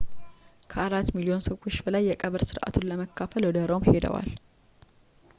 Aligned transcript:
ከአራት 0.71 1.07
ሚሊዮን 1.17 1.43
ሰዎች 1.47 1.75
በላይ 1.85 2.03
የቀብር 2.11 2.41
ስነ 2.45 2.49
ስርዓቱን 2.53 2.87
ለመካፈል 2.91 3.43
ወደ 3.49 3.59
ሮም 3.71 3.85
ሄደዋል 3.91 4.31